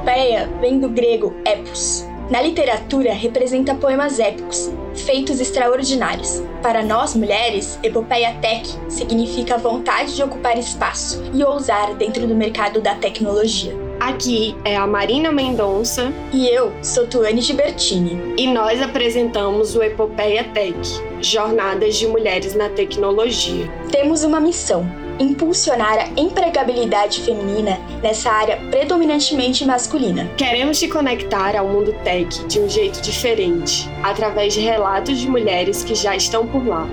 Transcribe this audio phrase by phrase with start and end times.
[0.00, 2.06] Epopeia vem do grego epos.
[2.30, 6.42] Na literatura, representa poemas épicos, feitos extraordinários.
[6.62, 12.34] Para nós mulheres, epopeia tech significa a vontade de ocupar espaço e ousar dentro do
[12.34, 13.76] mercado da tecnologia.
[14.00, 18.34] Aqui é a Marina Mendonça e eu sou Tuane Gibertini.
[18.38, 20.78] E nós apresentamos o Epopeia Tech,
[21.20, 23.70] Jornadas de Mulheres na Tecnologia.
[23.92, 24.90] Temos uma missão
[25.20, 30.26] impulsionar a empregabilidade feminina nessa área predominantemente masculina.
[30.36, 35.84] Queremos te conectar ao mundo tech de um jeito diferente, através de relatos de mulheres
[35.84, 36.88] que já estão por lá.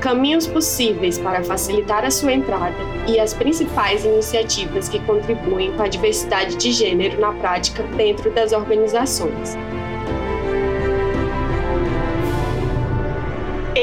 [0.00, 2.76] Caminhos possíveis para facilitar a sua entrada
[3.08, 8.52] e as principais iniciativas que contribuem com a diversidade de gênero na prática dentro das
[8.52, 9.56] organizações.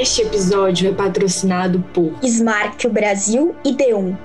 [0.01, 4.17] Este episódio é patrocinado por Smart Brasil e D1.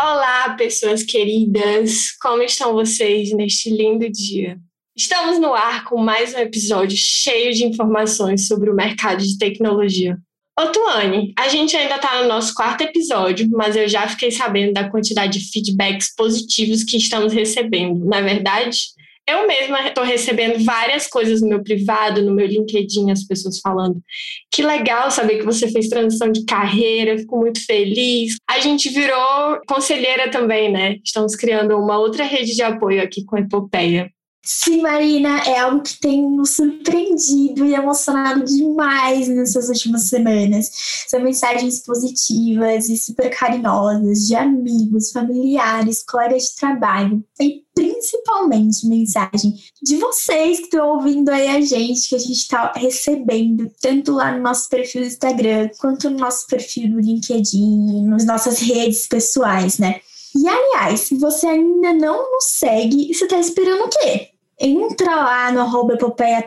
[0.00, 2.10] Olá, pessoas queridas!
[2.12, 4.56] Como estão vocês neste lindo dia?
[4.96, 10.16] Estamos no ar com mais um episódio cheio de informações sobre o mercado de tecnologia.
[10.58, 14.72] Ô, Tuane, a gente ainda está no nosso quarto episódio, mas eu já fiquei sabendo
[14.72, 18.78] da quantidade de feedbacks positivos que estamos recebendo, não é verdade?
[19.32, 23.98] Eu mesma estou recebendo várias coisas no meu privado, no meu LinkedIn, as pessoas falando
[24.50, 28.36] que legal saber que você fez transição de carreira, fico muito feliz.
[28.46, 30.98] A gente virou conselheira também, né?
[31.02, 34.10] Estamos criando uma outra rede de apoio aqui com a Epopeia.
[34.44, 40.68] Sim, Marina, é algo que tem nos surpreendido e emocionado demais nessas últimas semanas.
[41.06, 49.54] São mensagens positivas e super carinhosas de amigos, familiares, colegas de trabalho e principalmente mensagem
[49.80, 54.32] de vocês que estão ouvindo aí a gente, que a gente está recebendo, tanto lá
[54.32, 59.78] no nosso perfil do Instagram, quanto no nosso perfil do LinkedIn, nas nossas redes pessoais,
[59.78, 60.00] né?
[60.34, 64.31] E aliás, se você ainda não nos segue, você está esperando o quê?
[64.62, 65.98] Entra lá no arroba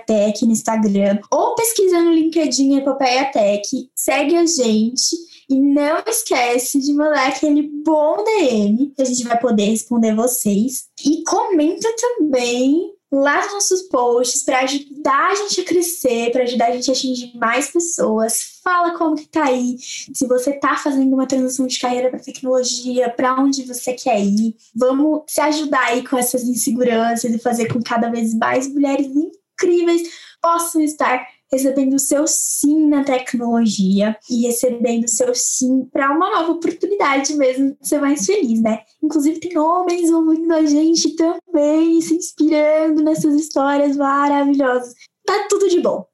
[0.08, 5.16] Tech no Instagram ou pesquisa no LinkedIn Epopeia Tech, segue a gente
[5.50, 10.86] e não esquece de mandar aquele bom DM que a gente vai poder responder vocês.
[11.06, 16.68] E comenta também lá nos nossos posts para ajudar a gente a crescer, para ajudar
[16.68, 18.60] a gente a atingir mais pessoas.
[18.64, 23.10] Fala como que tá aí, se você tá fazendo uma transição de carreira para tecnologia,
[23.10, 24.56] para onde você quer ir.
[24.76, 29.08] Vamos se ajudar aí com essas inseguranças e fazer com que cada vez mais mulheres
[29.08, 30.02] incríveis
[30.42, 36.30] possam estar recebendo o seu sim na tecnologia e recebendo o seu sim para uma
[36.32, 38.82] nova oportunidade mesmo de ser mais feliz, né?
[39.04, 44.94] Inclusive tem homens ouvindo a gente também, se inspirando nessas histórias maravilhosas.
[45.26, 46.06] Tá tudo de bom.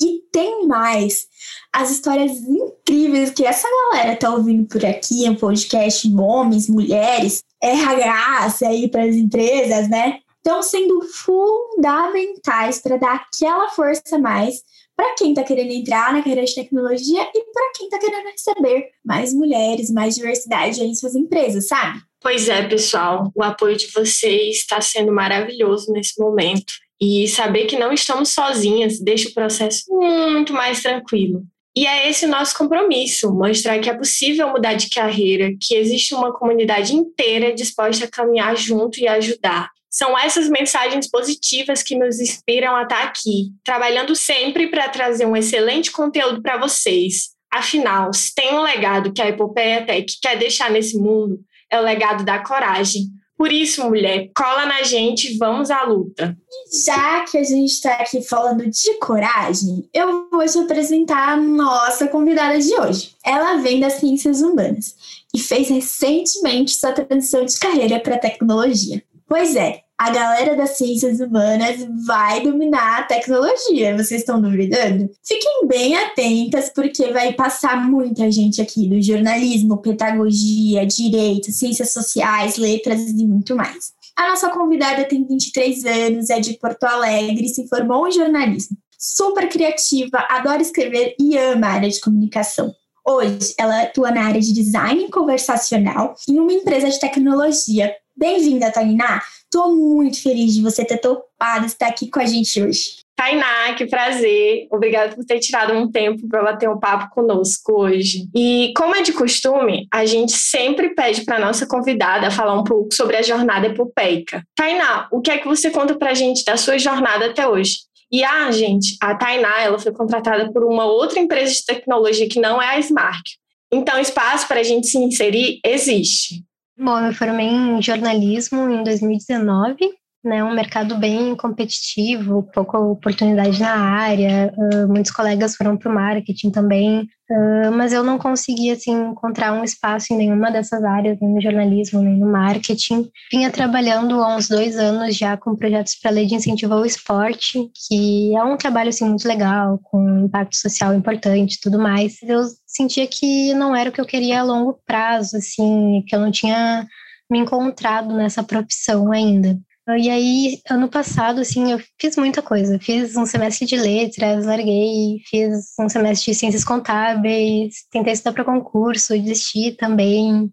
[0.00, 1.26] E tem mais
[1.72, 8.62] as histórias incríveis que essa galera tá ouvindo por aqui, um podcast homens, mulheres, RHs
[8.62, 10.20] aí para as empresas, né?
[10.38, 14.62] Estão sendo fundamentais para dar aquela força a mais
[14.96, 18.90] para quem está querendo entrar na carreira de tecnologia e para quem está querendo receber
[19.04, 22.00] mais mulheres, mais diversidade em suas empresas, sabe?
[22.20, 26.72] Pois é, pessoal, o apoio de vocês está sendo maravilhoso nesse momento.
[27.00, 31.44] E saber que não estamos sozinhas deixa o processo muito mais tranquilo.
[31.76, 36.12] E é esse o nosso compromisso: mostrar que é possível mudar de carreira, que existe
[36.12, 39.70] uma comunidade inteira disposta a caminhar junto e ajudar.
[39.98, 45.36] São essas mensagens positivas que nos inspiram a estar aqui, trabalhando sempre para trazer um
[45.36, 47.30] excelente conteúdo para vocês.
[47.52, 51.82] Afinal, se tem um legado que a Epopeia Tech quer deixar nesse mundo, é o
[51.82, 53.08] legado da coragem.
[53.36, 56.38] Por isso, mulher, cola na gente e vamos à luta.
[56.86, 62.06] Já que a gente está aqui falando de coragem, eu vou te apresentar a nossa
[62.06, 63.16] convidada de hoje.
[63.24, 64.94] Ela vem das ciências humanas
[65.34, 69.02] e fez recentemente sua transição de carreira para tecnologia.
[69.26, 73.96] Pois é, a galera das ciências humanas vai dominar a tecnologia.
[73.96, 75.10] Vocês estão duvidando?
[75.26, 82.56] Fiquem bem atentas, porque vai passar muita gente aqui do jornalismo, pedagogia, direito, ciências sociais,
[82.56, 83.92] letras e muito mais.
[84.16, 88.76] A nossa convidada tem 23 anos, é de Porto Alegre se formou em jornalismo.
[88.96, 92.72] Super criativa, adora escrever e ama a área de comunicação.
[93.04, 97.92] Hoje, ela atua na área de design conversacional em uma empresa de tecnologia.
[98.16, 99.22] Bem-vinda, Tainá!
[99.52, 102.98] Estou muito feliz de você ter topado estar aqui com a gente hoje.
[103.16, 104.68] Tainá, que prazer.
[104.70, 108.28] Obrigada por ter tirado um tempo para bater um papo conosco hoje.
[108.36, 112.94] E como é de costume, a gente sempre pede para nossa convidada falar um pouco
[112.94, 114.44] sobre a jornada epopeica.
[114.54, 117.78] Tainá, o que é que você conta para a gente da sua jornada até hoje?
[118.12, 122.38] E ah, gente, a Tainá, ela foi contratada por uma outra empresa de tecnologia que
[122.38, 123.38] não é a Smart.
[123.72, 126.42] Então, espaço para a gente se inserir existe.
[126.78, 129.76] Bom, eu formei em jornalismo em 2019
[130.24, 135.94] né, um mercado bem competitivo, pouca oportunidade na área, uh, muitos colegas foram para o
[135.94, 141.18] marketing também, uh, mas eu não consegui assim, encontrar um espaço em nenhuma dessas áreas,
[141.20, 143.08] nem no jornalismo, nem no marketing.
[143.30, 146.84] Vinha trabalhando há uns dois anos já com projetos para a lei de incentivo ao
[146.84, 152.16] esporte, que é um trabalho assim, muito legal, com impacto social importante tudo mais.
[152.22, 156.20] Eu sentia que não era o que eu queria a longo prazo, assim, que eu
[156.20, 156.86] não tinha
[157.30, 159.58] me encontrado nessa profissão ainda.
[159.96, 162.78] E aí, ano passado, assim, eu fiz muita coisa.
[162.78, 168.44] Fiz um semestre de letras, larguei, fiz um semestre de ciências contábeis, tentei estudar para
[168.44, 170.52] concurso, desisti também.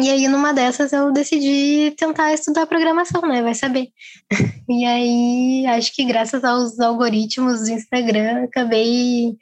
[0.00, 3.42] E aí, numa dessas, eu decidi tentar estudar programação, né?
[3.42, 3.88] Vai saber.
[4.70, 9.36] E aí, acho que graças aos algoritmos do Instagram, acabei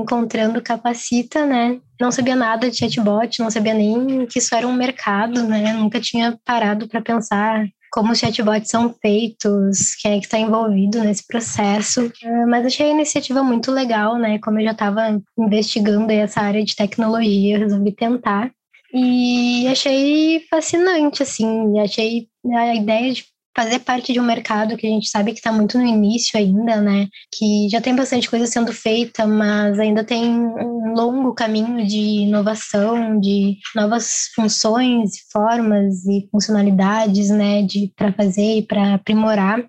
[0.00, 1.80] encontrando Capacita, né?
[2.00, 5.72] Não sabia nada de chatbot, não sabia nem que isso era um mercado, né?
[5.72, 10.98] Nunca tinha parado para pensar como os chatbots são feitos, quem é que está envolvido
[11.04, 12.10] nesse processo.
[12.24, 14.40] Ah, mas achei a iniciativa muito legal, né?
[14.40, 18.50] Como eu já estava investigando essa área de tecnologia, resolvi tentar.
[18.92, 23.24] E achei fascinante, assim, achei a ideia de
[23.56, 26.80] fazer parte de um mercado que a gente sabe que está muito no início ainda,
[26.80, 27.08] né?
[27.32, 33.18] Que já tem bastante coisa sendo feita, mas ainda tem um longo caminho de inovação,
[33.20, 37.62] de novas funções, formas e funcionalidades, né?
[37.62, 39.64] De para fazer e para aprimorar.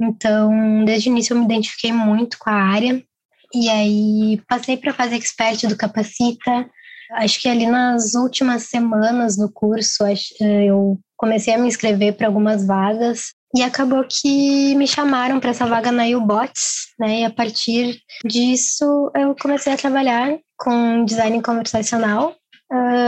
[0.00, 3.02] Então, desde o início eu me identifiquei muito com a área
[3.52, 6.70] e aí passei para fazer expert do Capacita.
[7.12, 10.04] Acho que ali nas últimas semanas do curso
[10.40, 15.66] eu comecei a me inscrever para algumas vagas e acabou que me chamaram para essa
[15.66, 17.20] vaga na UBots, né?
[17.20, 22.36] E a partir disso eu comecei a trabalhar com design conversacional.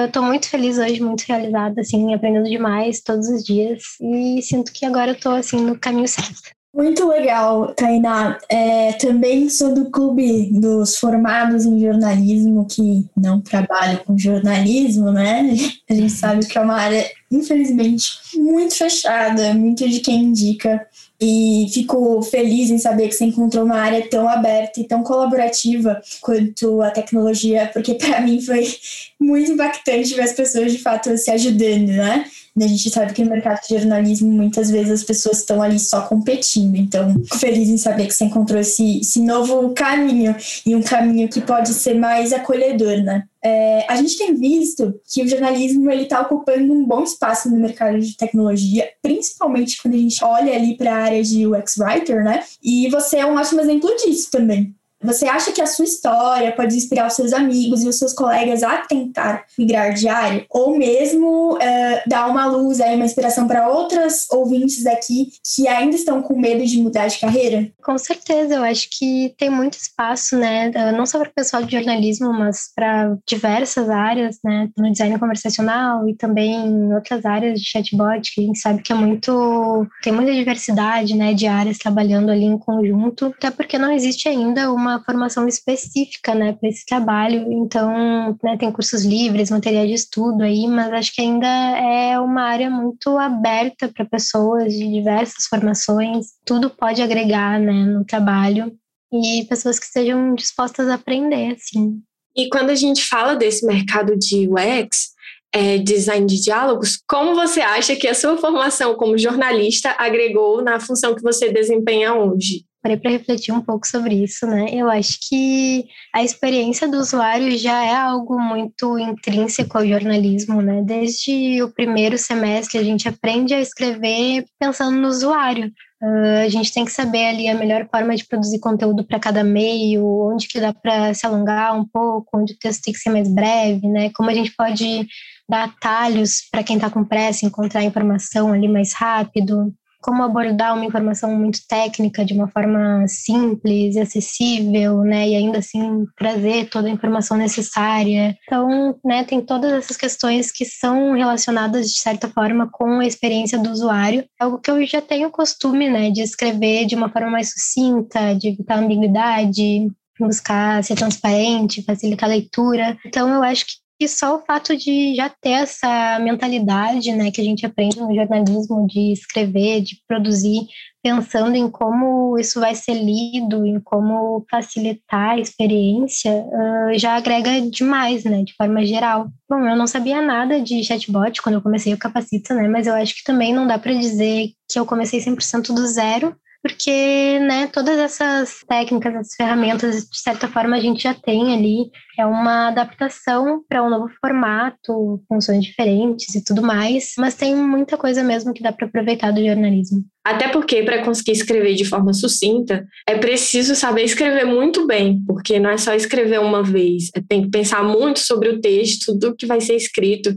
[0.07, 4.73] Estou uh, muito feliz hoje, muito realizada, assim, aprendendo demais todos os dias e sinto
[4.73, 6.51] que agora estou assim no caminho certo.
[6.75, 8.39] Muito legal, Tainá.
[8.49, 15.51] É, também sou do clube dos formados em jornalismo que não trabalham com jornalismo, né?
[15.89, 20.87] A gente sabe que é uma área, infelizmente, muito fechada, muito de quem indica.
[21.21, 26.01] E fico feliz em saber que você encontrou uma área tão aberta e tão colaborativa
[26.21, 28.67] quanto a tecnologia, porque para mim foi
[29.19, 32.25] muito impactante ver as pessoas de fato se ajudando, né?
[32.61, 36.03] A gente sabe que no mercado de jornalismo muitas vezes as pessoas estão ali só
[36.03, 36.77] competindo.
[36.77, 40.37] Então, fico feliz em saber que você encontrou esse, esse novo caminho
[40.67, 43.25] e um caminho que pode ser mais acolhedor, né?
[43.45, 47.57] É, a gente tem visto que o jornalismo ele está ocupando um bom espaço no
[47.57, 52.23] mercado de tecnologia, principalmente quando a gente olha ali para a área de UX writer,
[52.23, 52.45] né?
[52.63, 54.75] E você é um ótimo exemplo disso também.
[55.03, 58.63] Você acha que a sua história pode inspirar os seus amigos e os seus colegas
[58.63, 60.47] a tentar migrar de área?
[60.49, 61.59] Ou mesmo uh,
[62.07, 66.65] dar uma luz, aí, uma inspiração para outras ouvintes aqui que ainda estão com medo
[66.65, 67.69] de mudar de carreira?
[67.83, 70.71] Com certeza, eu acho que tem muito espaço, né?
[70.93, 74.69] Não só para o pessoal de jornalismo, mas para diversas áreas, né?
[74.77, 78.93] No design conversacional e também em outras áreas de chatbot, que a gente sabe que
[78.93, 79.87] é muito.
[80.03, 81.35] tem muita diversidade, né?
[81.35, 86.53] De áreas trabalhando ali em conjunto, até porque não existe ainda uma formação específica, né,
[86.53, 87.53] para esse trabalho.
[87.53, 92.43] Então, né, tem cursos livres, materiais de estudo aí, mas acho que ainda é uma
[92.43, 96.27] área muito aberta para pessoas de diversas formações.
[96.45, 98.73] Tudo pode agregar, né, no trabalho
[99.13, 102.01] e pessoas que estejam dispostas a aprender, assim.
[102.37, 105.13] E quando a gente fala desse mercado de UX,
[105.55, 110.81] é, design de diálogos, como você acha que a sua formação como jornalista agregou na
[110.81, 112.65] função que você desempenha hoje?
[112.83, 114.67] Parei para refletir um pouco sobre isso, né?
[114.73, 120.83] Eu acho que a experiência do usuário já é algo muito intrínseco ao jornalismo, né?
[120.83, 125.73] Desde o primeiro semestre a gente aprende a escrever pensando no usuário.
[126.03, 129.45] Uh, a gente tem que saber ali a melhor forma de produzir conteúdo para cada
[129.45, 133.11] meio, onde que dá para se alongar um pouco, onde o texto tem que ser
[133.11, 134.11] mais breve, né?
[134.11, 135.07] Como a gente pode
[135.49, 140.85] dar atalhos para quem está com pressa, encontrar informação ali mais rápido como abordar uma
[140.85, 146.89] informação muito técnica de uma forma simples e acessível, né, e ainda assim trazer toda
[146.89, 148.37] a informação necessária.
[148.45, 153.59] Então, né, tem todas essas questões que são relacionadas de certa forma com a experiência
[153.59, 157.51] do usuário, algo que eu já tenho costume, né, de escrever de uma forma mais
[157.53, 159.89] sucinta, de evitar ambiguidade,
[160.21, 162.97] buscar ser transparente, facilitar a leitura.
[163.05, 167.41] Então, eu acho que que só o fato de já ter essa mentalidade, né, que
[167.41, 170.67] a gente aprende no jornalismo de escrever, de produzir,
[171.01, 177.61] pensando em como isso vai ser lido, em como facilitar a experiência, uh, já agrega
[177.61, 179.29] demais, né, de forma geral.
[179.49, 182.95] Bom, eu não sabia nada de chatbot quando eu comecei o Capacita, né, mas eu
[182.95, 187.67] acho que também não dá para dizer que eu comecei 100% do zero, porque né,
[187.67, 191.91] todas essas técnicas, essas ferramentas, de certa forma, a gente já tem ali.
[192.23, 197.97] É uma adaptação para um novo formato, funções diferentes e tudo mais, mas tem muita
[197.97, 200.05] coisa mesmo que dá para aproveitar do jornalismo.
[200.25, 205.59] Até porque, para conseguir escrever de forma sucinta, é preciso saber escrever muito bem, porque
[205.59, 209.35] não é só escrever uma vez, é, tem que pensar muito sobre o texto, do
[209.35, 210.33] que vai ser escrito.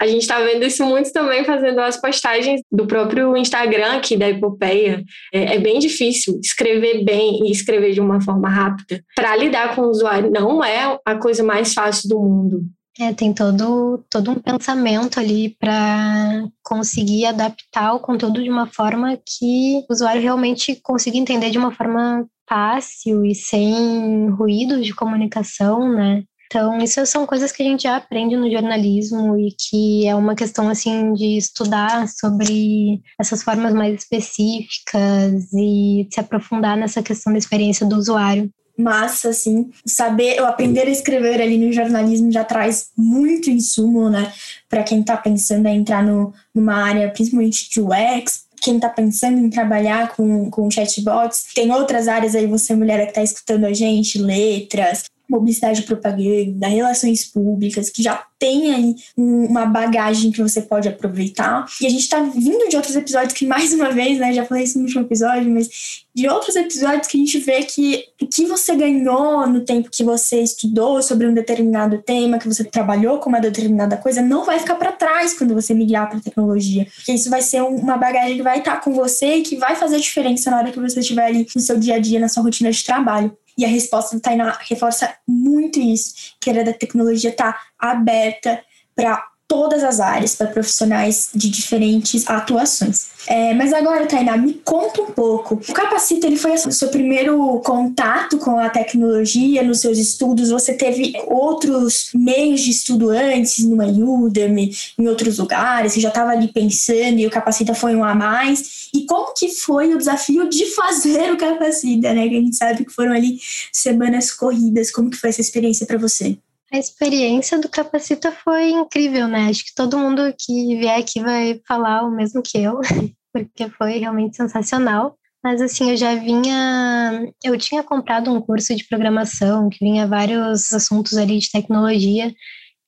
[0.00, 4.28] A gente está vendo isso muito também fazendo as postagens do próprio Instagram aqui da
[4.28, 5.04] Epopeia.
[5.32, 9.02] É, é bem difícil escrever bem e escrever de uma forma rápida.
[9.14, 12.60] Para lidar com o usuário, não é a coisa mais fácil do mundo.
[13.00, 19.16] É, tem todo, todo um pensamento ali para conseguir adaptar o conteúdo de uma forma
[19.16, 25.92] que o usuário realmente consiga entender de uma forma fácil e sem ruídos de comunicação,
[25.92, 26.22] né?
[26.46, 30.36] Então, isso são coisas que a gente já aprende no jornalismo e que é uma
[30.36, 37.38] questão, assim, de estudar sobre essas formas mais específicas e se aprofundar nessa questão da
[37.38, 39.70] experiência do usuário massa, assim.
[39.84, 44.32] Saber, eu aprender a escrever ali no jornalismo já traz muito insumo, né?
[44.68, 49.38] Para quem está pensando em entrar no, numa área, principalmente de UX, quem está pensando
[49.38, 51.46] em trabalhar com, com chatbots.
[51.54, 57.24] Tem outras áreas aí, você mulher que está escutando a gente, letras, publicidade propaganda, relações
[57.24, 61.66] públicas, que já tem aí uma bagagem que você pode aproveitar.
[61.80, 64.64] E a gente tá vindo de outros episódios que, mais uma vez, né, já falei
[64.64, 68.46] isso no último episódio, mas de outros episódios que a gente vê que o que
[68.46, 73.28] você ganhou no tempo que você estudou sobre um determinado tema, que você trabalhou com
[73.28, 76.86] uma determinada coisa, não vai ficar para trás quando você migrar para tecnologia.
[76.94, 79.98] Porque isso vai ser uma bagagem que vai estar com você e que vai fazer
[79.98, 82.70] diferença na hora que você estiver ali no seu dia a dia, na sua rotina
[82.70, 83.36] de trabalho.
[83.56, 88.62] E a resposta do Tainá reforça muito isso, que a área da tecnologia está aberta
[88.94, 93.16] para todas as áreas, para profissionais de diferentes atuações.
[93.28, 95.60] É, mas agora, Tainá, me conta um pouco.
[95.68, 100.50] O Capacita ele foi o seu primeiro contato com a tecnologia nos seus estudos?
[100.50, 105.92] Você teve outros meios de estudo antes, no Udemy, em outros lugares?
[105.92, 108.88] Você já estava ali pensando e o Capacita foi um a mais?
[108.94, 112.28] E como que foi o desafio de fazer o Capacita, né?
[112.28, 113.38] Que a gente sabe que foram ali
[113.72, 114.90] semanas corridas.
[114.90, 116.38] Como que foi essa experiência para você?
[116.72, 119.48] A experiência do Capacita foi incrível, né?
[119.48, 122.80] Acho que todo mundo que vier aqui vai falar o mesmo que eu,
[123.32, 125.16] porque foi realmente sensacional.
[125.44, 127.32] Mas assim, eu já vinha.
[127.44, 132.34] Eu tinha comprado um curso de programação que vinha vários assuntos ali de tecnologia.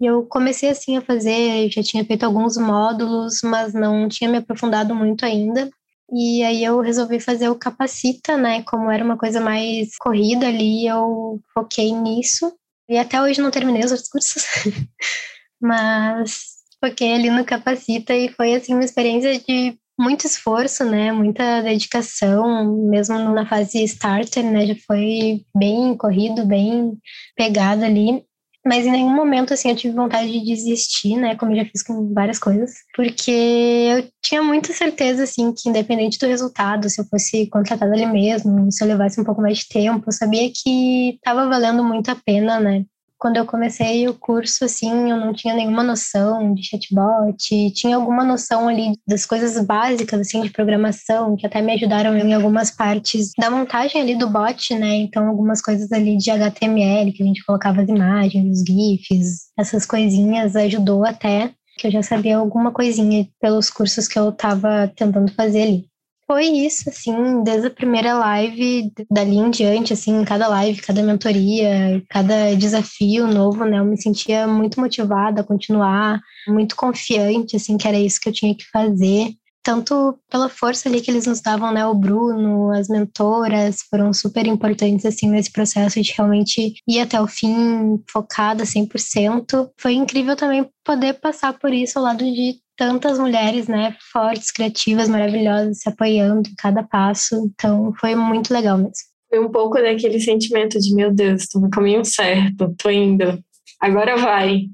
[0.01, 4.39] E eu comecei assim a fazer, já tinha feito alguns módulos, mas não tinha me
[4.39, 5.71] aprofundado muito ainda.
[6.13, 8.63] E aí eu resolvi fazer o Capacita, né?
[8.63, 12.53] Como era uma coisa mais corrida ali, eu foquei nisso.
[12.89, 14.45] E até hoje não terminei os outros cursos,
[15.61, 21.11] mas foquei ali no Capacita e foi assim uma experiência de muito esforço, né?
[21.11, 24.67] Muita dedicação, mesmo na fase starter, né?
[24.67, 26.97] Já foi bem corrido, bem
[27.37, 28.25] pegado ali.
[28.67, 31.37] Mas em nenhum momento, assim, eu tive vontade de desistir, né?
[31.37, 32.73] Como eu já fiz com várias coisas.
[32.95, 38.07] Porque eu tinha muita certeza, assim, que independente do resultado, se eu fosse contratada ali
[38.07, 42.11] mesmo, se eu levasse um pouco mais de tempo, eu sabia que estava valendo muito
[42.11, 42.85] a pena, né?
[43.19, 47.37] Quando eu comecei o curso, assim, eu não tinha nenhuma noção de chatbot,
[47.75, 52.33] tinha alguma noção ali das coisas básicas, assim, de programação, que até me ajudaram em
[52.33, 54.95] algumas partes da montagem ali do bot, né?
[54.97, 59.85] Então, algumas coisas ali de HTML, que a gente colocava as imagens, os GIFs, essas
[59.85, 65.33] coisinhas, ajudou até que eu já sabia alguma coisinha pelos cursos que eu estava tentando
[65.33, 65.89] fazer ali
[66.31, 72.05] foi isso, assim, desde a primeira live, dali em diante, assim, cada live, cada mentoria,
[72.11, 77.89] cada desafio novo, né, eu me sentia muito motivada a continuar, muito confiante, assim, que
[77.89, 79.31] era isso que eu tinha que fazer.
[79.63, 84.47] Tanto pela força ali que eles nos davam, né, o Bruno, as mentoras foram super
[84.47, 89.71] importantes, assim, nesse processo de realmente ir até o fim, focada 100%.
[89.77, 95.09] Foi incrível também poder passar por isso ao lado de tantas mulheres, né, fortes, criativas,
[95.09, 97.35] maravilhosas, se apoiando em cada passo.
[97.53, 98.95] Então, foi muito legal mesmo.
[99.29, 103.43] Foi um pouco daquele sentimento de, meu Deus, estou no caminho certo, tô indo.
[103.81, 104.69] Agora vai.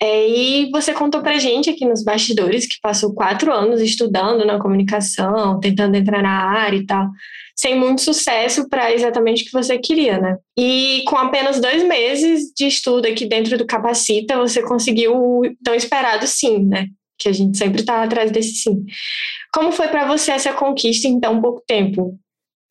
[0.00, 4.58] É, e você contou pra gente aqui nos bastidores que passou quatro anos estudando na
[4.58, 7.08] comunicação, tentando entrar na área e tal,
[7.56, 10.36] sem muito sucesso para exatamente o que você queria, né?
[10.56, 15.74] E com apenas dois meses de estudo aqui dentro do Capacita, você conseguiu o tão
[15.74, 16.86] esperado sim, né?
[17.18, 18.84] Que a gente sempre tá atrás desse sim.
[19.52, 22.16] Como foi para você essa conquista em tão pouco tempo?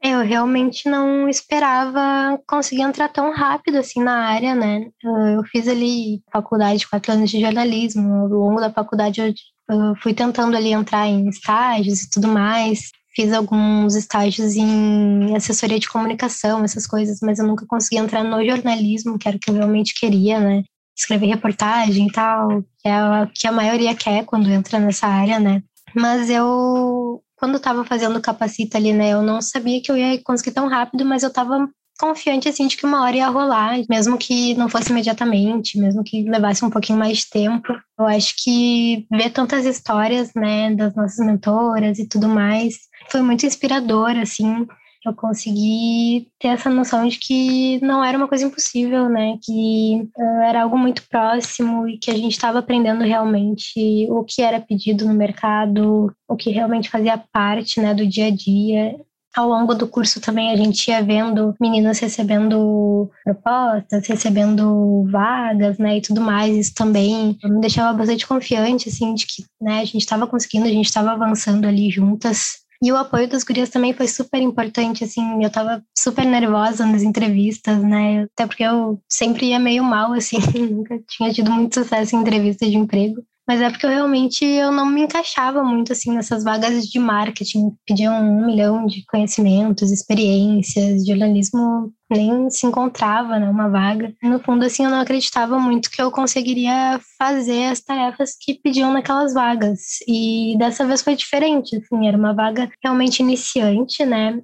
[0.02, 4.90] Eu realmente não esperava conseguir entrar tão rápido assim na área, né?
[5.36, 8.14] Eu fiz ali faculdade, quatro anos de jornalismo.
[8.14, 9.34] Ao longo da faculdade
[9.70, 12.92] eu fui tentando ali entrar em estágios e tudo mais.
[13.16, 18.46] Fiz alguns estágios em assessoria de comunicação, essas coisas, mas eu nunca consegui entrar no
[18.46, 20.64] jornalismo, que era o que eu realmente queria, né?
[20.96, 25.40] Escrever reportagem e tal, que é o que a maioria quer quando entra nessa área,
[25.40, 25.64] né?
[25.96, 30.22] Mas eu quando eu tava fazendo capacita ali, né, eu não sabia que eu ia
[30.24, 34.18] conseguir tão rápido, mas eu tava confiante, assim, de que uma hora ia rolar, mesmo
[34.18, 37.74] que não fosse imediatamente, mesmo que levasse um pouquinho mais de tempo.
[37.98, 42.76] Eu acho que ver tantas histórias, né, das nossas mentoras e tudo mais,
[43.10, 44.68] foi muito inspirador, assim,
[45.08, 49.38] eu consegui ter essa noção de que não era uma coisa impossível, né?
[49.42, 54.42] Que uh, era algo muito próximo e que a gente estava aprendendo realmente o que
[54.42, 59.00] era pedido no mercado, o que realmente fazia parte, né, do dia a dia.
[59.36, 65.98] Ao longo do curso também a gente ia vendo meninas recebendo propostas, recebendo vagas, né,
[65.98, 66.56] e tudo mais.
[66.58, 70.72] Isso também me deixava bastante confiante, assim, de que, né, a gente estava conseguindo, a
[70.72, 72.67] gente estava avançando ali juntas.
[72.82, 77.02] E o apoio das gurias também foi super importante, assim, eu tava super nervosa nas
[77.02, 78.24] entrevistas, né?
[78.24, 80.38] Até porque eu sempre ia meio mal, assim,
[80.72, 83.22] nunca tinha tido muito sucesso em entrevistas de emprego.
[83.48, 87.72] Mas é porque eu realmente eu não me encaixava muito assim nessas vagas de marketing.
[87.86, 94.14] Pediam um milhão de conhecimentos, experiências, jornalismo nem se encontrava né, uma vaga.
[94.24, 98.94] No fundo, assim, eu não acreditava muito que eu conseguiria fazer as tarefas que pediam
[98.94, 100.00] naquelas vagas.
[100.08, 104.42] E dessa vez foi diferente, assim, era uma vaga realmente iniciante, né?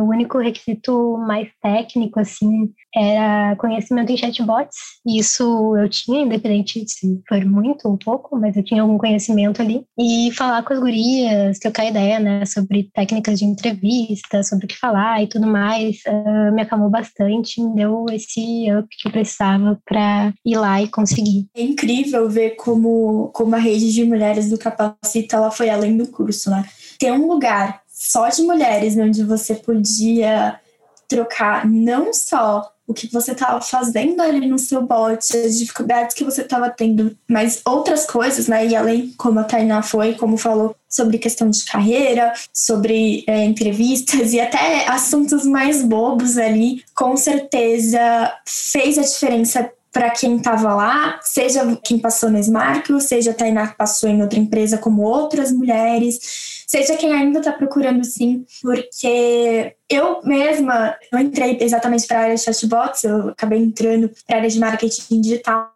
[0.00, 4.76] O único requisito mais técnico, assim, era conhecimento em chatbots.
[5.06, 9.84] Isso eu tinha, independente se for muito ou pouco, mas eu tinha algum conhecimento ali.
[9.98, 14.76] E falar com as gurias, trocar ideia, né, sobre técnicas de entrevista, sobre o que
[14.76, 19.78] falar e tudo mais, uh, me acalmou bastante, me deu esse up que eu precisava
[19.84, 21.48] para ir lá e conseguir.
[21.54, 26.08] É incrível ver como, como a rede de mulheres do Capacita ela foi além do
[26.08, 26.64] curso, né?
[26.98, 30.58] Ter um lugar só de mulheres, onde você podia
[31.06, 36.24] trocar não só o que você estava fazendo ali no seu bot, as dificuldades que
[36.24, 38.66] você estava tendo, mas outras coisas, né?
[38.66, 44.32] E além, como a Tainá foi, como falou, sobre questão de carreira, sobre é, entrevistas
[44.32, 48.00] e até assuntos mais bobos ali, com certeza
[48.46, 53.66] fez a diferença para quem estava lá, seja quem passou no Smartlo, seja a Tainá
[53.68, 59.74] que passou em outra empresa como outras mulheres, seja quem ainda está procurando sim, porque
[59.88, 64.38] eu mesma não entrei exatamente para a área de chatbots, eu acabei entrando para a
[64.38, 65.72] área de marketing digital,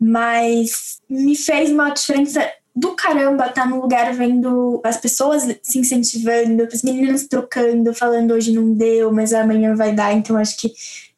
[0.00, 5.78] mas me fez uma diferença do caramba estar tá no lugar vendo as pessoas se
[5.78, 10.12] incentivando, as meninas trocando, falando hoje não deu, mas amanhã vai dar.
[10.12, 10.72] Então acho que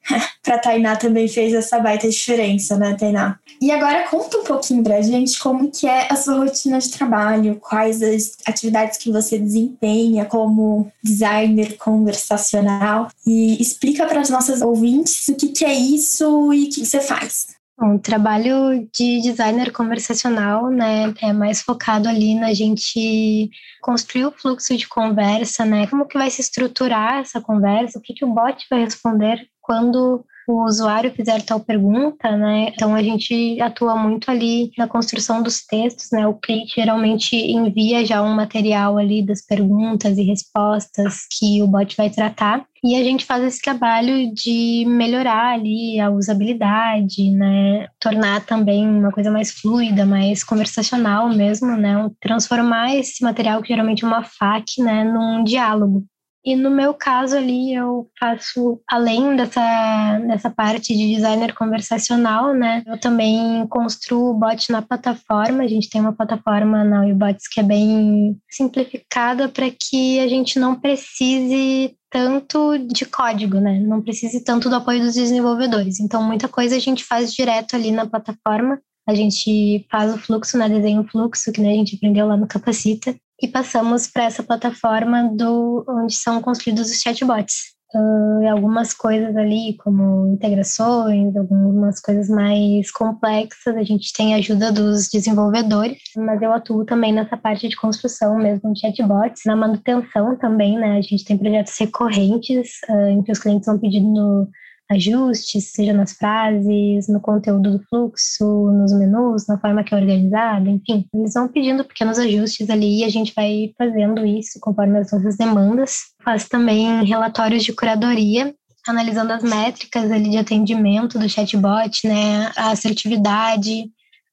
[0.45, 3.41] para Tainá também fez essa baita diferença, né, Tainá?
[3.61, 7.61] E agora conta um pouquinho pra gente como que é a sua rotina de trabalho,
[7.61, 15.29] quais as atividades que você desempenha como designer conversacional e explica para as nossas ouvintes
[15.29, 17.55] o que, que é isso e o que você faz.
[17.77, 23.51] Bom, o trabalho de designer conversacional, né, é mais focado ali na gente
[23.83, 28.15] construir o fluxo de conversa, né, como que vai se estruturar essa conversa, o que
[28.15, 32.69] que o bot vai responder quando o usuário fizer tal pergunta, né?
[32.69, 36.27] Então a gente atua muito ali na construção dos textos, né?
[36.27, 41.97] O cliente geralmente envia já um material ali das perguntas e respostas que o bot
[41.97, 42.65] vai tratar.
[42.83, 47.89] E a gente faz esse trabalho de melhorar ali a usabilidade, né?
[47.99, 52.11] Tornar também uma coisa mais fluida, mais conversacional mesmo, né?
[52.21, 56.05] Transformar esse material, que geralmente é uma FAQ, né, num diálogo.
[56.45, 62.83] E no meu caso ali, eu faço, além dessa, dessa parte de designer conversacional, né?
[62.87, 65.63] Eu também construo bot na plataforma.
[65.63, 70.59] A gente tem uma plataforma na Webots que é bem simplificada para que a gente
[70.59, 73.81] não precise tanto de código, né?
[73.81, 75.99] Não precise tanto do apoio dos desenvolvedores.
[75.99, 78.79] Então, muita coisa a gente faz direto ali na plataforma.
[79.09, 80.69] A gente faz o fluxo, né?
[80.69, 84.43] Desenha o fluxo, que né, a gente aprendeu lá no Capacita e passamos para essa
[84.43, 87.75] plataforma do onde são construídos os chatbots.
[87.95, 95.09] uh, algumas coisas ali, como integrações, algumas coisas mais complexas, a gente tem ajuda dos
[95.09, 100.79] desenvolvedores, mas eu atuo também nessa parte de construção mesmo de chatbots, na manutenção também,
[100.79, 100.97] né?
[100.97, 104.49] A gente tem projetos recorrentes uh, em que os clientes vão pedindo
[104.91, 110.69] ajustes, seja nas frases, no conteúdo do fluxo, nos menus, na forma que é organizado,
[110.69, 111.07] enfim.
[111.15, 115.37] Eles vão pedindo pequenos ajustes ali e a gente vai fazendo isso conforme as nossas
[115.37, 115.97] demandas.
[116.23, 118.55] Faz também relatórios de curadoria
[118.87, 123.87] analisando as métricas ali de atendimento do chatbot, né, a assertividade,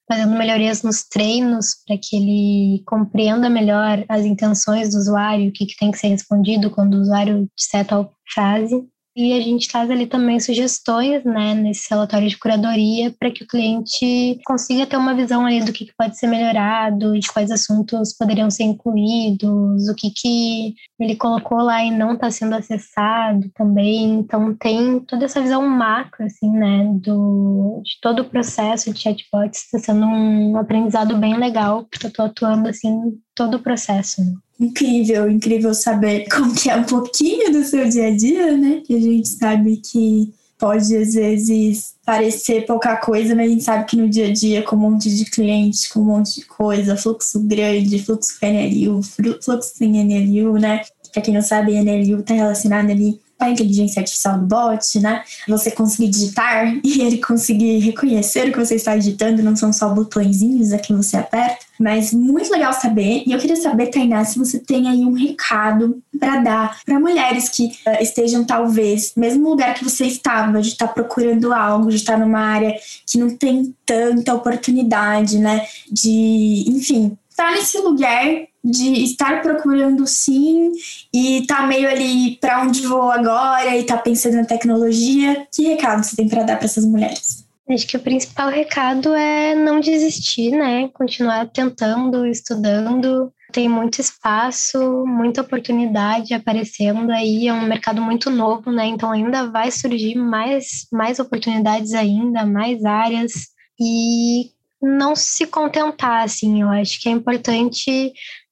[0.07, 5.65] fazendo melhorias nos treinos para que ele compreenda melhor as intenções do usuário, o que,
[5.65, 8.75] que tem que ser respondido quando o usuário seta a frase.
[9.15, 13.47] E a gente traz ali também sugestões, né, nesse relatório de curadoria, para que o
[13.47, 18.13] cliente consiga ter uma visão ali do que, que pode ser melhorado, de quais assuntos
[18.17, 24.19] poderiam ser incluídos, o que, que ele colocou lá e não está sendo acessado também.
[24.19, 29.65] Então, tem toda essa visão macro, assim, né, do, de todo o processo de chatbots.
[29.65, 34.21] Está sendo um aprendizado bem legal, porque eu estou atuando, assim, todo o processo.
[34.21, 34.33] Né?
[34.61, 38.81] Incrível, incrível saber como que é um pouquinho do seu dia a dia, né?
[38.85, 43.85] Que a gente sabe que pode às vezes parecer pouca coisa, mas a gente sabe
[43.85, 46.95] que no dia a dia, com um monte de clientes, com um monte de coisa,
[46.95, 50.81] fluxo grande, fluxo NLU, fluxo sem NLU, né?
[51.11, 55.23] Para quem não sabe, NLU está relacionado ali a inteligência artificial do bot, né?
[55.47, 59.89] Você conseguir digitar e ele conseguir reconhecer o que você está digitando, não são só
[59.89, 61.65] botõezinhos que você aperta.
[61.79, 63.23] Mas muito legal saber.
[63.25, 67.49] E eu queria saber, Tainá, se você tem aí um recado para dar para mulheres
[67.49, 71.95] que uh, estejam, talvez, mesmo lugar que você estava, de estar tá procurando algo, de
[71.95, 72.75] estar tá numa área
[73.07, 75.65] que não tem tanta oportunidade, né?
[75.91, 80.71] De, enfim, estar tá nesse lugar de estar procurando sim
[81.13, 85.47] e tá meio ali para onde vou agora e tá pensando na tecnologia.
[85.51, 87.45] Que recado você tem para dar para essas mulheres?
[87.69, 90.89] Acho que o principal recado é não desistir, né?
[90.93, 93.31] Continuar tentando, estudando.
[93.51, 97.47] Tem muito espaço, muita oportunidade aparecendo aí.
[97.47, 98.87] É um mercado muito novo, né?
[98.87, 103.31] Então ainda vai surgir mais, mais oportunidades ainda, mais áreas.
[103.79, 106.61] E não se contentar, assim.
[106.61, 108.11] Eu acho que é importante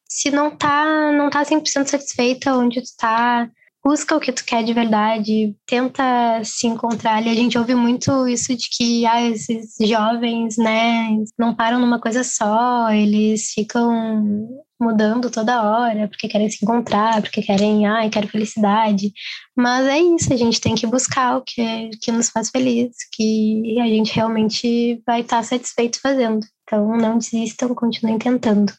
[0.10, 3.50] se não tá, não tá 100% satisfeita onde tu tá,
[3.84, 7.30] busca o que tu quer de verdade, tenta se encontrar ali.
[7.30, 12.24] A gente ouve muito isso de que ah, esses jovens, né, não param numa coisa
[12.24, 14.48] só, eles ficam
[14.82, 19.12] mudando toda hora, porque querem se encontrar, porque querem, ai, quero felicidade.
[19.56, 23.80] Mas é isso, a gente tem que buscar o que, que nos faz feliz, que
[23.80, 26.46] a gente realmente vai estar satisfeito fazendo.
[26.64, 28.72] Então não desistam, continuem tentando.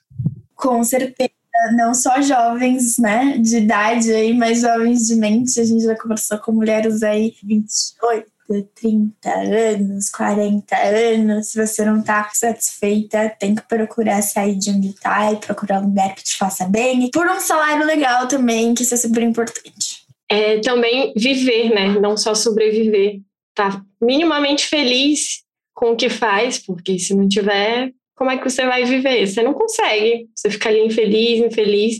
[0.60, 1.30] Com certeza,
[1.74, 5.58] não só jovens, né, de idade aí, mas jovens de mente.
[5.58, 8.30] A gente já conversou com mulheres aí 28,
[8.74, 11.46] 30 anos, 40 anos.
[11.48, 15.86] Se você não tá satisfeita, tem que procurar sair de onde tá e procurar um
[15.86, 17.06] lugar que te faça bem.
[17.06, 20.00] E por um salário legal também, que isso é super importante.
[20.28, 21.98] É também viver, né?
[21.98, 23.20] Não só sobreviver.
[23.54, 25.42] Tá minimamente feliz
[25.74, 29.26] com o que faz, porque se não tiver, como é que você vai viver?
[29.26, 30.28] Você não consegue.
[30.36, 31.96] Você fica ali infeliz, infeliz.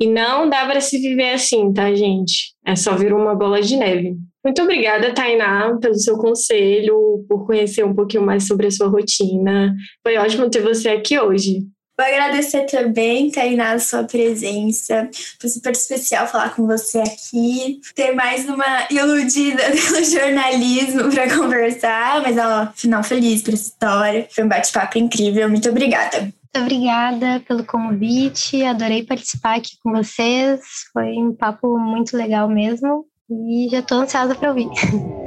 [0.00, 2.52] E não dá para se viver assim, tá, gente?
[2.66, 4.16] É só vir uma bola de neve.
[4.44, 9.72] Muito obrigada, Tainá, pelo seu conselho, por conhecer um pouquinho mais sobre a sua rotina.
[10.02, 11.60] Foi ótimo ter você aqui hoje.
[11.96, 15.08] Vou agradecer também, Tainá, a sua presença.
[15.40, 17.80] Foi super especial falar com você aqui.
[17.94, 24.26] Ter mais uma iludida pelo jornalismo para conversar, mas ó, final feliz para essa história.
[24.30, 25.48] Foi um bate-papo incrível.
[25.48, 26.20] Muito obrigada.
[26.20, 28.64] Muito obrigada pelo convite.
[28.64, 30.60] Adorei participar aqui com vocês.
[30.92, 33.06] Foi um papo muito legal mesmo.
[33.30, 34.68] E já estou ansiosa para ouvir.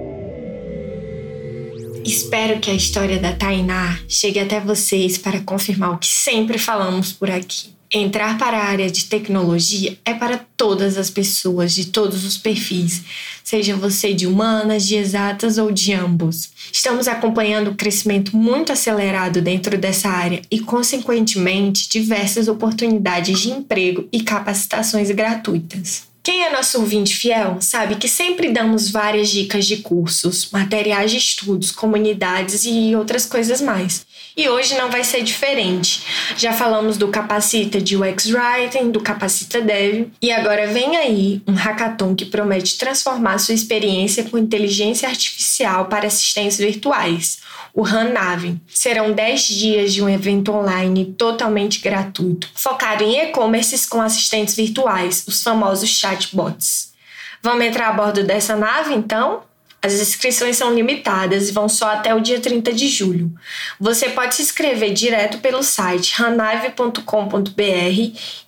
[2.08, 7.12] Espero que a história da Tainá chegue até vocês para confirmar o que sempre falamos
[7.12, 7.76] por aqui.
[7.92, 13.02] Entrar para a área de tecnologia é para todas as pessoas, de todos os perfis,
[13.44, 16.50] seja você de humanas, de exatas ou de ambos.
[16.72, 24.08] Estamos acompanhando o crescimento muito acelerado dentro dessa área e, consequentemente, diversas oportunidades de emprego
[24.14, 26.07] e capacitações gratuitas.
[26.28, 31.16] Quem é nosso ouvinte fiel sabe que sempre damos várias dicas de cursos, materiais de
[31.16, 34.06] estudos, comunidades e outras coisas mais.
[34.36, 36.04] E hoje não vai ser diferente.
[36.36, 41.54] Já falamos do Capacita de UX Writing, do Capacita Dev, e agora vem aí um
[41.54, 47.38] hackathon que promete transformar sua experiência com inteligência artificial para assistentes virtuais
[47.78, 48.60] o Hanave.
[48.68, 55.24] Serão 10 dias de um evento online totalmente gratuito, focado em e-commerces com assistentes virtuais,
[55.28, 56.92] os famosos chatbots.
[57.40, 59.44] Vamos entrar a bordo dessa nave, então?
[59.82, 63.32] As inscrições são limitadas e vão só até o dia 30 de julho.
[63.80, 67.02] Você pode se inscrever direto pelo site ranave.com.br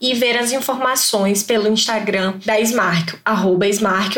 [0.01, 4.15] e ver as informações pelo Instagram da Smark, arroba Smark,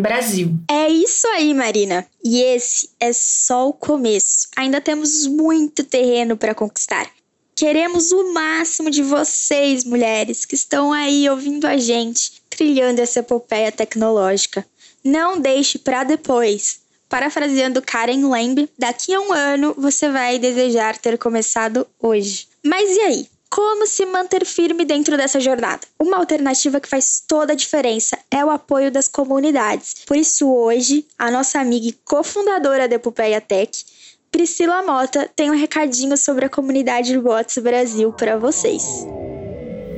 [0.00, 0.54] Brasil.
[0.70, 2.06] É isso aí, Marina.
[2.24, 4.48] E esse é só o começo.
[4.56, 7.06] Ainda temos muito terreno para conquistar.
[7.54, 13.72] Queremos o máximo de vocês, mulheres, que estão aí ouvindo a gente, trilhando essa epopeia
[13.72, 14.66] tecnológica.
[15.06, 16.80] Não deixe para depois.
[17.08, 22.48] Parafraseando Karen Lamb, daqui a um ano você vai desejar ter começado hoje.
[22.64, 23.28] Mas e aí?
[23.48, 25.86] Como se manter firme dentro dessa jornada?
[25.96, 29.94] Uma alternativa que faz toda a diferença é o apoio das comunidades.
[30.04, 33.86] Por isso, hoje, a nossa amiga e cofundadora da Epopeia Tech,
[34.32, 39.06] Priscila Mota, tem um recadinho sobre a comunidade Bots Brasil para vocês.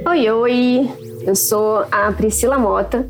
[0.07, 0.91] Oi, oi!
[1.27, 3.09] Eu sou a Priscila Mota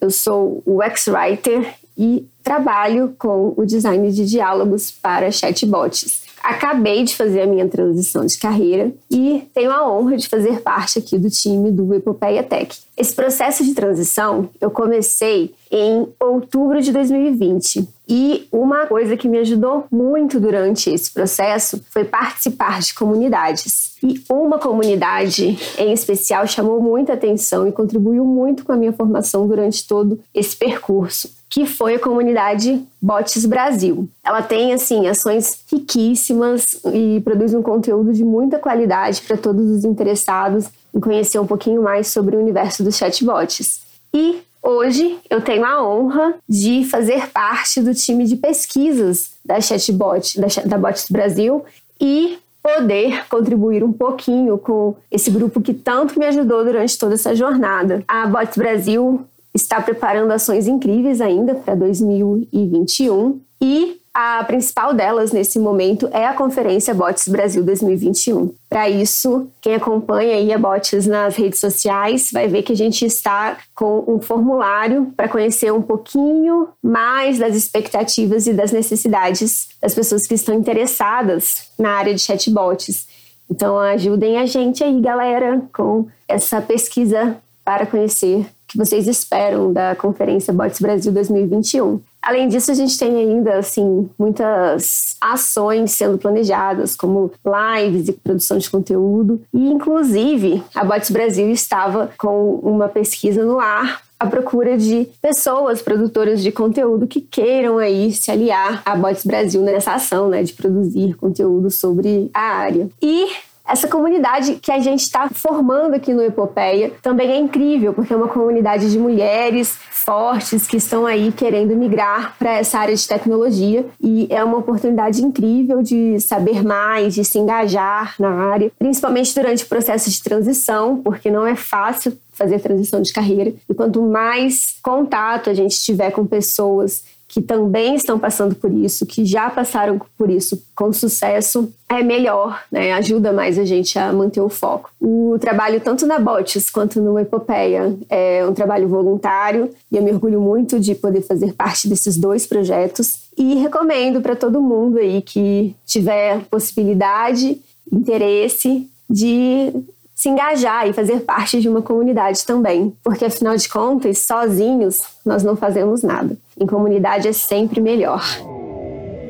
[0.00, 6.22] eu sou UX Writer e trabalho com o design de diálogos para chatbots.
[6.42, 10.98] Acabei de fazer a minha transição de carreira e tenho a honra de fazer parte
[10.98, 12.78] aqui do time do Epopeia Tech.
[12.96, 19.38] Esse processo de transição eu comecei em outubro de 2020 e uma coisa que me
[19.38, 23.96] ajudou muito durante esse processo foi participar de comunidades.
[24.02, 29.46] E uma comunidade em especial chamou muita atenção e contribuiu muito com a minha formação
[29.46, 34.08] durante todo esse percurso que foi a comunidade Bots Brasil.
[34.24, 39.84] Ela tem assim ações riquíssimas e produz um conteúdo de muita qualidade para todos os
[39.84, 43.80] interessados em conhecer um pouquinho mais sobre o universo dos chatbots.
[44.14, 50.40] E hoje eu tenho a honra de fazer parte do time de pesquisas da Chatbot,
[50.40, 51.64] da, da Bots Brasil
[52.00, 57.34] e poder contribuir um pouquinho com esse grupo que tanto me ajudou durante toda essa
[57.34, 58.04] jornada.
[58.06, 65.58] A Bots Brasil está preparando ações incríveis ainda para 2021 e a principal delas nesse
[65.58, 68.52] momento é a conferência Bots Brasil 2021.
[68.68, 73.02] Para isso, quem acompanha aí a Bots nas redes sociais vai ver que a gente
[73.06, 79.94] está com um formulário para conhecer um pouquinho mais das expectativas e das necessidades das
[79.94, 83.08] pessoas que estão interessadas na área de chatbots.
[83.50, 89.96] Então ajudem a gente aí, galera, com essa pesquisa para conhecer que vocês esperam da
[89.96, 92.09] Conferência Bots Brasil 2021.
[92.22, 98.58] Além disso, a gente tem ainda assim muitas ações sendo planejadas, como lives e produção
[98.58, 99.40] de conteúdo.
[99.52, 105.80] E inclusive, a Bots Brasil estava com uma pesquisa no ar à procura de pessoas
[105.80, 110.52] produtoras de conteúdo que queiram aí se aliar à Bots Brasil nessa ação, né, de
[110.52, 112.90] produzir conteúdo sobre a área.
[113.00, 113.28] E
[113.70, 118.16] essa comunidade que a gente está formando aqui no Epopeia também é incrível, porque é
[118.16, 123.86] uma comunidade de mulheres fortes que estão aí querendo migrar para essa área de tecnologia
[124.02, 129.64] e é uma oportunidade incrível de saber mais, de se engajar na área, principalmente durante
[129.64, 133.52] o processo de transição, porque não é fácil fazer transição de carreira.
[133.68, 139.06] E quanto mais contato a gente tiver com pessoas que também estão passando por isso,
[139.06, 142.92] que já passaram por isso com sucesso, é melhor, né?
[142.92, 144.90] ajuda mais a gente a manter o foco.
[145.00, 150.10] O trabalho, tanto na Bots quanto no Epopeia, é um trabalho voluntário e eu me
[150.10, 153.20] orgulho muito de poder fazer parte desses dois projetos.
[153.38, 157.60] E recomendo para todo mundo aí que tiver possibilidade,
[157.92, 159.72] interesse de
[160.20, 165.42] se engajar e fazer parte de uma comunidade também, porque afinal de contas, sozinhos nós
[165.42, 166.36] não fazemos nada.
[166.60, 168.22] Em comunidade é sempre melhor.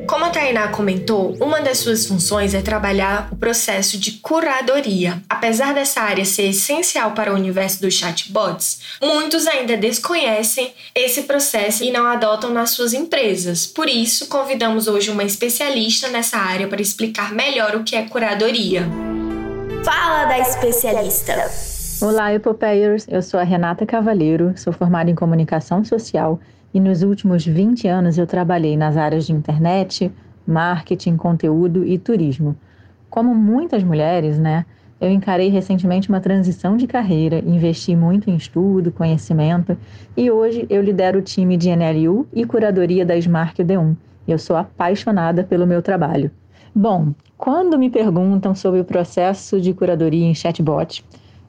[0.05, 5.23] Como a Tainá comentou, uma das suas funções é trabalhar o processo de curadoria.
[5.29, 11.85] Apesar dessa área ser essencial para o universo dos chatbots, muitos ainda desconhecem esse processo
[11.85, 13.65] e não adotam nas suas empresas.
[13.65, 18.89] Por isso, convidamos hoje uma especialista nessa área para explicar melhor o que é curadoria.
[19.83, 21.33] Fala da especialista.
[22.05, 23.07] Olá, Epopeiers.
[23.09, 26.39] Eu sou a Renata Cavalheiro, sou formada em comunicação social
[26.71, 30.11] e nos últimos 20 anos eu trabalhei nas áreas de internet,
[30.45, 32.55] marketing, conteúdo e turismo.
[33.09, 34.67] Como muitas mulheres, né,
[34.99, 39.75] eu encarei recentemente uma transição de carreira, investi muito em estudo, conhecimento
[40.15, 43.95] e hoje eu lidero o time de NLU e curadoria da Smart D1.
[44.27, 46.29] Eu sou apaixonada pelo meu trabalho.
[46.73, 51.03] Bom, quando me perguntam sobre o processo de curadoria em chatbot,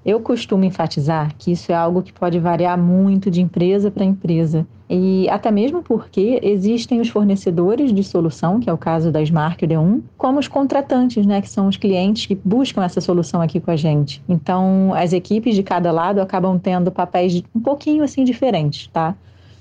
[0.04, 4.66] eu costumo enfatizar que isso é algo que pode variar muito de empresa para empresa.
[4.90, 9.64] E até mesmo porque existem os fornecedores de solução, que é o caso da Smart
[9.64, 13.70] D1, como os contratantes, né, que são os clientes que buscam essa solução aqui com
[13.70, 14.20] a gente.
[14.28, 19.14] Então, as equipes de cada lado acabam tendo papéis um pouquinho assim diferentes, tá?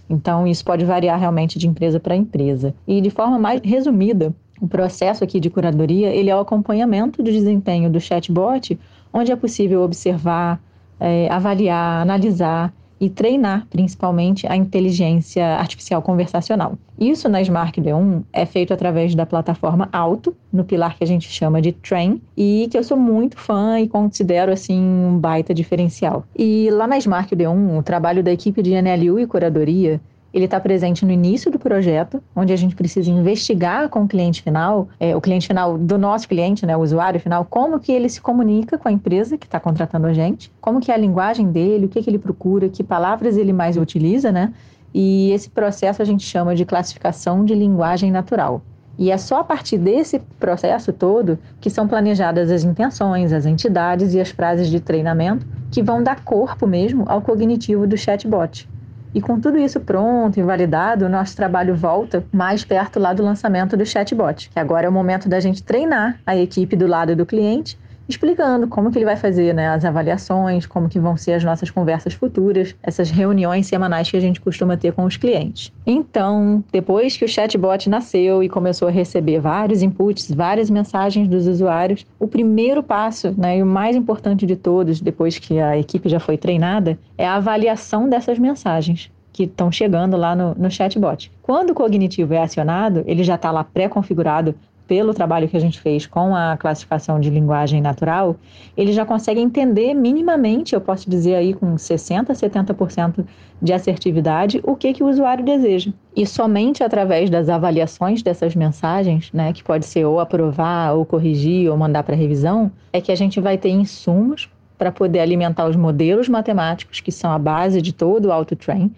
[0.09, 2.73] Então, isso pode variar realmente de empresa para empresa.
[2.85, 7.31] E de forma mais resumida, o processo aqui de curadoria ele é o acompanhamento do
[7.31, 8.79] desempenho do chatbot,
[9.11, 10.61] onde é possível observar,
[10.99, 16.77] é, avaliar, analisar e treinar, principalmente, a inteligência artificial conversacional.
[16.99, 21.27] Isso na Smart D1 é feito através da plataforma Auto, no pilar que a gente
[21.27, 26.23] chama de Train, e que eu sou muito fã e considero assim um baita diferencial.
[26.37, 29.99] E lá na Smart D1, o trabalho da equipe de NLU e curadoria
[30.33, 34.41] ele está presente no início do projeto, onde a gente precisa investigar com o cliente
[34.41, 38.07] final, é, o cliente final do nosso cliente, né, o usuário final, como que ele
[38.07, 41.51] se comunica com a empresa que está contratando a gente, como que é a linguagem
[41.51, 44.53] dele, o que, que ele procura, que palavras ele mais utiliza, né?
[44.93, 48.61] E esse processo a gente chama de classificação de linguagem natural.
[48.97, 54.13] E é só a partir desse processo todo que são planejadas as intenções, as entidades
[54.13, 58.69] e as frases de treinamento que vão dar corpo mesmo ao cognitivo do chatbot.
[59.13, 63.23] E com tudo isso pronto e validado, o nosso trabalho volta mais perto lá do
[63.23, 67.15] lançamento do chatbot, que agora é o momento da gente treinar a equipe do lado
[67.15, 71.33] do cliente explicando como que ele vai fazer né, as avaliações, como que vão ser
[71.33, 75.71] as nossas conversas futuras, essas reuniões semanais que a gente costuma ter com os clientes.
[75.85, 81.47] Então, depois que o chatbot nasceu e começou a receber vários inputs, várias mensagens dos
[81.47, 86.09] usuários, o primeiro passo, né, e o mais importante de todos, depois que a equipe
[86.09, 91.31] já foi treinada, é a avaliação dessas mensagens que estão chegando lá no, no chatbot.
[91.41, 94.55] Quando o cognitivo é acionado, ele já está lá pré-configurado
[94.91, 98.35] pelo trabalho que a gente fez com a classificação de linguagem natural,
[98.75, 103.25] ele já consegue entender minimamente, eu posso dizer aí com 60%, 70%
[103.61, 105.93] de assertividade, o que, que o usuário deseja.
[106.13, 111.71] E somente através das avaliações dessas mensagens, né, que pode ser ou aprovar, ou corrigir,
[111.71, 115.77] ou mandar para revisão, é que a gente vai ter insumos para poder alimentar os
[115.77, 118.91] modelos matemáticos, que são a base de todo o auto-train,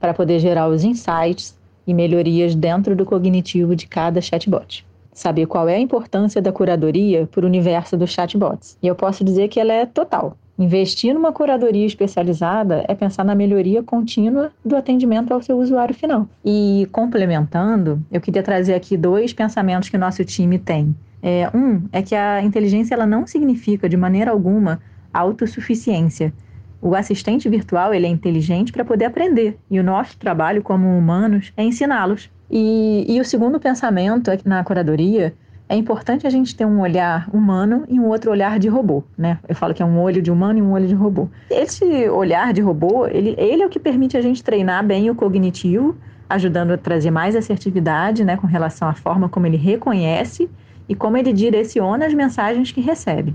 [0.00, 1.54] para poder gerar os insights
[1.86, 7.26] e melhorias dentro do cognitivo de cada chatbot saber qual é a importância da curadoria
[7.30, 8.76] para o universo dos chatbots.
[8.82, 10.36] E eu posso dizer que ela é total.
[10.58, 16.28] Investir numa curadoria especializada é pensar na melhoria contínua do atendimento ao seu usuário final.
[16.44, 20.94] E complementando, eu queria trazer aqui dois pensamentos que nosso time tem.
[21.22, 24.80] É, um é que a inteligência ela não significa de maneira alguma
[25.12, 26.32] autossuficiência.
[26.80, 31.50] O assistente virtual ele é inteligente para poder aprender e o nosso trabalho como humanos
[31.56, 32.30] é ensiná-los.
[32.50, 35.34] E, e o segundo pensamento é que na curadoria
[35.68, 39.38] é importante a gente ter um olhar humano e um outro olhar de robô, né?
[39.48, 41.28] Eu falo que é um olho de humano e um olho de robô.
[41.50, 45.14] Esse olhar de robô, ele, ele é o que permite a gente treinar bem o
[45.14, 45.96] cognitivo,
[46.28, 50.50] ajudando a trazer mais assertividade, né, com relação à forma como ele reconhece
[50.88, 53.34] e como ele direciona as mensagens que recebe.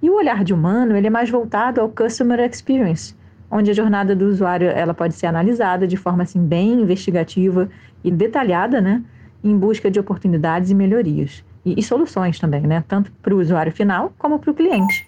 [0.00, 3.14] E o olhar de humano, ele é mais voltado ao customer experience,
[3.50, 7.68] onde a jornada do usuário ela pode ser analisada de forma assim bem investigativa
[8.06, 9.02] e detalhada, né,
[9.42, 13.72] em busca de oportunidades e melhorias e, e soluções também, né, tanto para o usuário
[13.72, 15.06] final como para o cliente.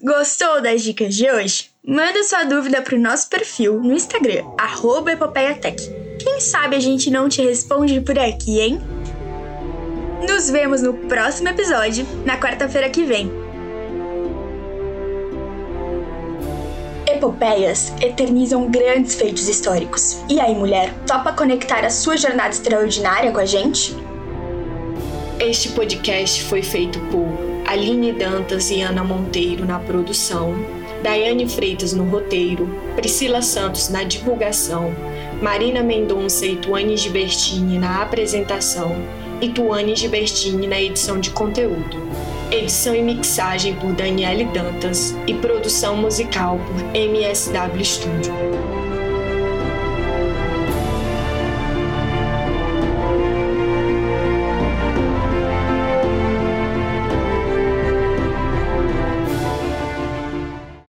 [0.00, 1.70] Gostou das dicas de hoje?
[1.84, 4.44] Manda sua dúvida para o nosso perfil no Instagram,
[5.12, 5.90] @epopeiatech.
[6.20, 8.80] Quem sabe a gente não te responde por aqui, hein?
[10.28, 13.47] Nos vemos no próximo episódio, na quarta-feira que vem.
[17.18, 20.22] Epopeias eternizam grandes feitos históricos.
[20.28, 23.94] E aí, mulher, topa conectar a sua jornada extraordinária com a gente?
[25.40, 27.26] Este podcast foi feito por
[27.66, 30.54] Aline Dantas e Ana Monteiro na produção,
[31.02, 34.94] Daiane Freitas no roteiro, Priscila Santos na divulgação,
[35.42, 38.96] Marina Mendonça e Tuane Gibertini na apresentação
[39.40, 41.96] e Tuane Gibertini na edição de conteúdo.
[42.50, 48.77] Edição e mixagem por Daniele Dantas e produção musical por MSW Studio.